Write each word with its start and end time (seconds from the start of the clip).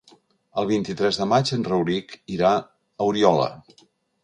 El 0.61 0.67
vint-i-tres 0.71 1.19
de 1.23 1.27
maig 1.33 1.51
en 1.59 1.67
Rauric 1.69 2.17
irà 2.39 2.55
a 2.57 3.11
Oriola. 3.13 3.49